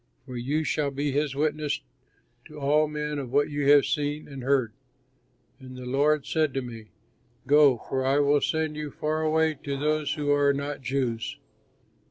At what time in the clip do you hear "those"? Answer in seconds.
9.77-10.13